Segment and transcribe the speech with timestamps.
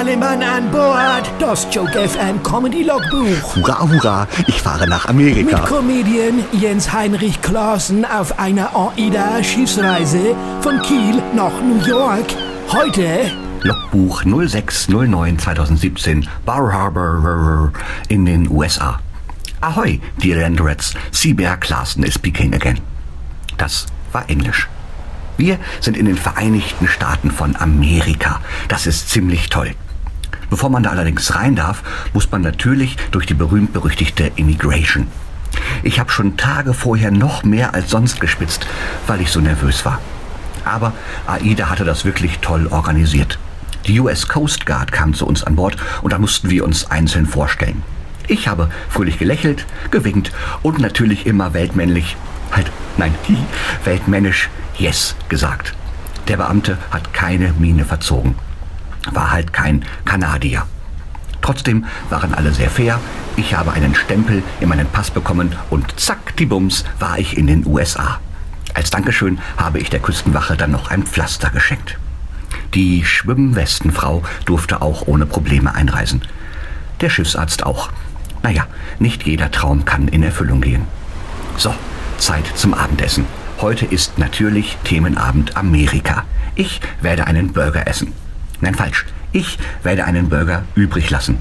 [0.00, 1.30] alle Mann an Bord.
[1.38, 3.54] Das Joke FM Comedy Logbuch.
[3.54, 5.58] Hurra, hurra, ich fahre nach Amerika.
[5.58, 12.24] Mit Comedian Jens Heinrich Klaassen auf einer AIDA-Schiffsreise von Kiel nach New York.
[12.72, 13.30] Heute
[13.62, 17.70] Logbuch 0609 2017, Bar Harbor
[18.08, 19.00] in den USA.
[19.60, 22.80] Ahoy, dear Landrats, Seabear Classen is speaking again.
[23.58, 24.66] Das war Englisch.
[25.36, 28.40] Wir sind in den Vereinigten Staaten von Amerika.
[28.68, 29.74] Das ist ziemlich toll.
[30.50, 31.82] Bevor man da allerdings rein darf,
[32.12, 35.06] muss man natürlich durch die berühmt-berüchtigte Immigration.
[35.82, 38.66] Ich habe schon Tage vorher noch mehr als sonst gespitzt,
[39.06, 40.00] weil ich so nervös war.
[40.64, 40.92] Aber
[41.26, 43.38] AIDA hatte das wirklich toll organisiert.
[43.86, 47.26] Die US Coast Guard kam zu uns an Bord und da mussten wir uns einzeln
[47.26, 47.82] vorstellen.
[48.26, 52.16] Ich habe fröhlich gelächelt, gewinkt und natürlich immer weltmännlich,
[52.52, 53.14] halt, nein,
[53.84, 55.74] weltmännisch Yes gesagt.
[56.28, 58.34] Der Beamte hat keine Miene verzogen.
[59.12, 60.66] War halt kein Kanadier.
[61.42, 63.00] Trotzdem waren alle sehr fair.
[63.36, 67.46] Ich habe einen Stempel in meinen Pass bekommen und zack, die Bums, war ich in
[67.46, 68.20] den USA.
[68.74, 71.98] Als Dankeschön habe ich der Küstenwache dann noch ein Pflaster geschenkt.
[72.74, 76.22] Die Schwimmwestenfrau durfte auch ohne Probleme einreisen.
[77.00, 77.90] Der Schiffsarzt auch.
[78.42, 78.66] Naja,
[78.98, 80.84] nicht jeder Traum kann in Erfüllung gehen.
[81.56, 81.74] So,
[82.18, 83.26] Zeit zum Abendessen.
[83.60, 86.24] Heute ist natürlich Themenabend Amerika.
[86.54, 88.12] Ich werde einen Burger essen.
[88.60, 89.06] Nein, falsch.
[89.32, 91.40] Ich werde einen Burger übrig lassen.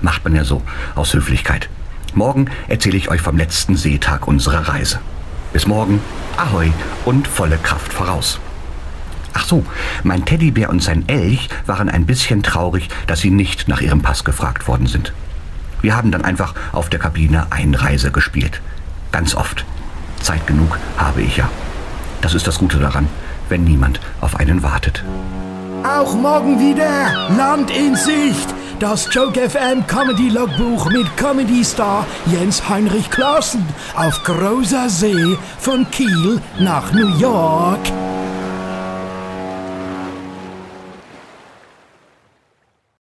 [0.00, 0.62] Macht man ja so,
[0.94, 1.68] aus Höflichkeit.
[2.14, 5.00] Morgen erzähle ich euch vom letzten Seetag unserer Reise.
[5.52, 6.00] Bis morgen,
[6.36, 6.72] ahoi
[7.04, 8.40] und volle Kraft voraus.
[9.34, 9.64] Ach so,
[10.02, 14.24] mein Teddybär und sein Elch waren ein bisschen traurig, dass sie nicht nach ihrem Pass
[14.24, 15.12] gefragt worden sind.
[15.80, 18.60] Wir haben dann einfach auf der Kabine Einreise gespielt.
[19.12, 19.64] Ganz oft.
[20.20, 21.48] Zeit genug habe ich ja.
[22.20, 23.08] Das ist das Gute daran,
[23.48, 25.04] wenn niemand auf einen wartet.
[25.84, 28.48] Auch morgen wieder Land in Sicht.
[28.78, 35.88] Das Joke FM Comedy Logbuch mit Comedy Star Jens Heinrich Klaassen auf großer See von
[35.90, 37.80] Kiel nach New York.